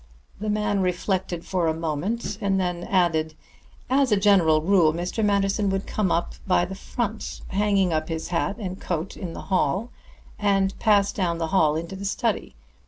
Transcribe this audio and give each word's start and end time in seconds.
The 0.39 0.49
man 0.49 0.79
reflected 0.79 1.45
for 1.45 1.67
a 1.67 1.75
moment, 1.75 2.39
then 2.41 2.83
added: 2.85 3.35
"As 3.87 4.11
a 4.11 4.17
general 4.17 4.63
rule, 4.63 4.93
Mr. 4.95 5.23
Manderson 5.23 5.69
would 5.69 5.85
come 5.85 6.09
in 6.11 6.23
by 6.47 6.65
the 6.65 6.73
front, 6.73 7.41
hang 7.49 7.93
up 7.93 8.09
his 8.09 8.29
hat 8.29 8.55
and 8.57 8.81
coat 8.81 9.15
in 9.15 9.33
the 9.33 9.41
hall, 9.53 9.91
and 10.39 10.73
pass 10.79 11.11
down 11.13 11.37
the 11.37 11.49
hall 11.53 11.75
into 11.75 11.95
the 11.95 12.05
study. 12.05 12.55